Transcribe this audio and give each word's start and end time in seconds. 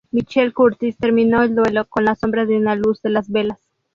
Michael 0.09 0.51
Curtiz 0.51 0.97
terminó 0.97 1.43
el 1.43 1.53
duelo 1.53 1.85
con 1.87 2.05
la 2.05 2.15
sombra 2.15 2.47
de 2.47 2.57
una 2.57 2.73
luz 2.73 3.03
de 3.03 3.11
las 3.11 3.29
velas. 3.29 3.59